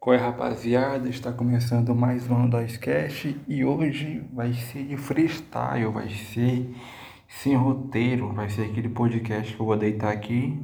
[0.00, 2.48] Oi rapaziada, está começando mais um
[2.80, 6.72] Cast e hoje vai ser de freestyle, vai ser
[7.26, 10.56] sem roteiro, vai ser aquele podcast que eu vou deitar aqui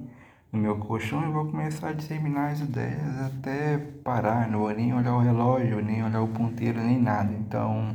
[0.53, 4.95] no meu colchão e vou começar a disseminar as ideias até parar, não vou nem
[4.95, 7.93] olhar o relógio, nem olhar o ponteiro, nem nada, então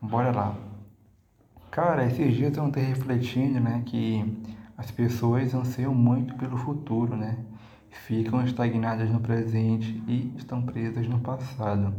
[0.00, 0.56] bora lá.
[1.68, 4.40] Cara, esses dias eu estou refletindo, né, que
[4.78, 7.36] as pessoas anseiam muito pelo futuro, né?
[7.90, 11.94] Ficam estagnadas no presente e estão presas no passado.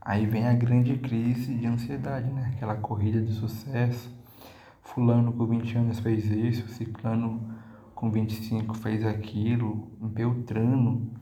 [0.00, 2.52] Aí vem a grande crise de ansiedade, né?
[2.54, 4.10] Aquela corrida de sucesso.
[4.82, 7.40] Fulano com 20 anos fez isso, Ciclano
[7.94, 11.12] com 25 fez aquilo, Beltrano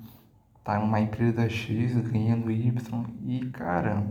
[0.62, 4.06] tá numa empresa X ganhando Y e cara,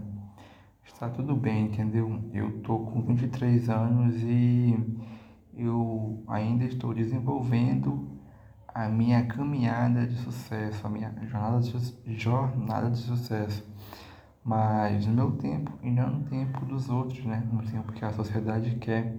[0.84, 2.22] está tudo bem, entendeu?
[2.34, 4.78] Eu tô com 23 anos e
[5.56, 8.17] eu ainda estou desenvolvendo
[8.78, 13.68] a minha caminhada de sucesso, a minha jornada de, jornada de sucesso.
[14.44, 17.44] Mas no meu tempo e não no tempo dos outros, né?
[17.52, 19.18] No tempo que a sociedade quer.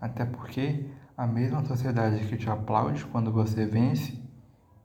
[0.00, 4.20] Até porque a mesma sociedade que te aplaude quando você vence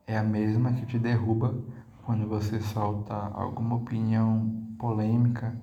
[0.05, 1.59] é a mesma que te derruba
[2.03, 5.59] quando você solta alguma opinião polêmica,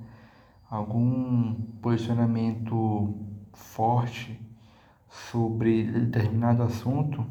[0.68, 4.40] algum posicionamento forte
[5.08, 7.24] sobre determinado assunto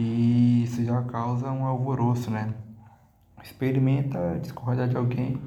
[0.00, 2.54] e isso já causa um alvoroço, né?
[3.42, 5.42] Experimenta discordar de alguém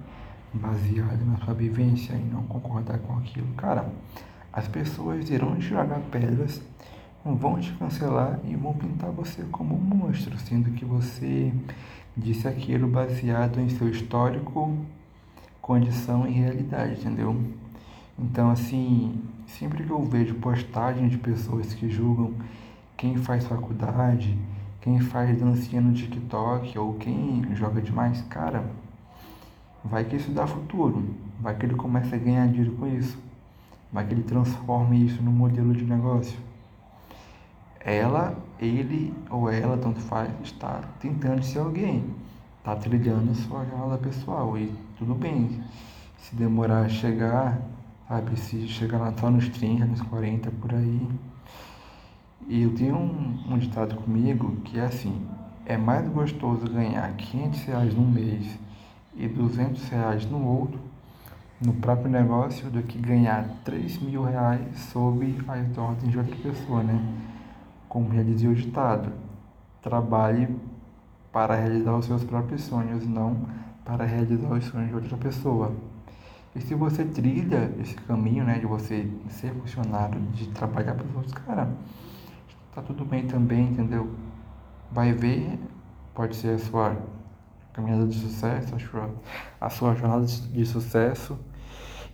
[0.53, 3.47] baseado na sua vivência e não concordar com aquilo.
[3.55, 3.89] Cara,
[4.52, 6.61] as pessoas irão te jogar pedras,
[7.23, 11.53] vão te cancelar e vão pintar você como um monstro, sendo que você
[12.17, 14.77] disse aquilo baseado em seu histórico,
[15.61, 17.41] condição e realidade, entendeu?
[18.19, 22.33] Então, assim, sempre que eu vejo postagens de pessoas que julgam
[23.02, 24.38] quem faz faculdade,
[24.80, 28.63] quem faz dancinha no TikTok ou quem joga demais, cara,
[29.83, 31.03] vai que isso dá futuro,
[31.39, 33.17] vai que ele começa a ganhar dinheiro com isso,
[33.91, 36.37] vai que ele transforme isso num modelo de negócio.
[37.80, 42.05] Ela, ele ou ela, tanto faz, está tentando ser alguém,
[42.59, 45.64] está trilhando sua jornada pessoal e tudo bem.
[46.20, 47.59] Se demorar a chegar,
[48.08, 51.09] sabe, se chegar lá só nos 30, nos 40 por aí,
[52.47, 55.25] e eu tenho um, um ditado comigo que é assim:
[55.65, 58.59] é mais gostoso ganhar 500 reais num mês
[59.15, 60.79] e 200 reais no outro,
[61.63, 66.83] no próprio negócio, do que ganhar 3 mil reais sob as ordens de outra pessoa,
[66.83, 66.99] né?
[67.87, 69.11] Como já dizia o ditado:
[69.81, 70.47] trabalhe
[71.31, 73.37] para realizar os seus próprios sonhos, não
[73.85, 75.73] para realizar os sonhos de outra pessoa.
[76.55, 81.15] E se você trilha esse caminho, né, de você ser funcionário, de trabalhar para os
[81.15, 81.69] outros, cara,
[82.73, 84.15] tá tudo bem também, entendeu?
[84.92, 85.59] Vai ver,
[86.14, 86.98] pode ser a sua
[87.73, 89.15] caminhada de sucesso, a sua,
[89.59, 91.37] a sua jornada de sucesso.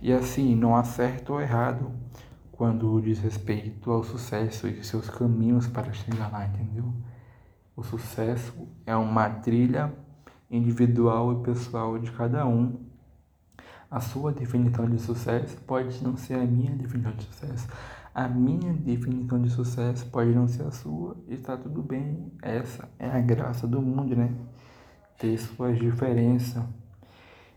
[0.00, 1.92] E assim, não há certo ou errado
[2.52, 6.92] quando diz respeito ao sucesso e seus caminhos para chegar lá, entendeu?
[7.76, 8.52] O sucesso
[8.84, 9.92] é uma trilha
[10.50, 12.84] individual e pessoal de cada um.
[13.90, 17.68] A sua definição de sucesso pode não ser a minha definição de sucesso.
[18.18, 22.32] A minha definição de sucesso pode não ser a sua e está tudo bem.
[22.42, 24.34] Essa é a graça do mundo, né?
[25.16, 26.60] Ter suas diferenças.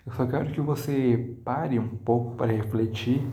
[0.06, 3.28] Eu só quero que você pare um pouco para refletir,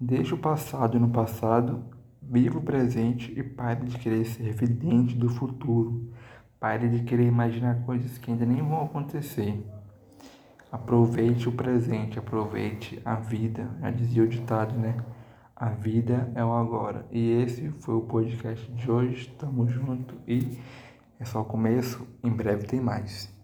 [0.00, 1.84] deixe o passado no passado,
[2.20, 6.10] viva o presente e pare de querer ser evidente do futuro.
[6.58, 9.64] Pare de querer imaginar coisas que ainda nem vão acontecer.
[10.72, 13.70] Aproveite o presente, aproveite a vida.
[13.80, 14.96] Já dizia o ditado, né?
[15.58, 17.06] A vida é o agora.
[17.10, 19.34] E esse foi o podcast de hoje.
[19.38, 20.58] Tamo junto e
[21.18, 22.06] é só o começo.
[22.22, 23.34] Em breve tem mais.